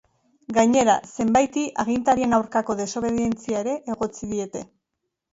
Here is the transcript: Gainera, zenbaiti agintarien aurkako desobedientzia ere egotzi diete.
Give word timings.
Gainera, 0.57 0.93
zenbaiti 1.23 1.65
agintarien 1.83 2.33
aurkako 2.37 2.75
desobedientzia 2.79 3.61
ere 3.65 3.75
egotzi 3.97 4.31
diete. 4.33 4.63